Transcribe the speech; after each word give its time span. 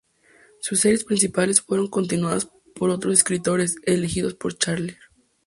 Sus 0.61 0.79
series 0.81 1.03
principales 1.03 1.61
fueron 1.61 1.85
continuadas 1.87 2.49
por 2.73 2.89
otros 2.89 3.13
escritores, 3.13 3.75
elegidos 3.85 4.33
por 4.33 4.57
Charlier. 4.57 4.97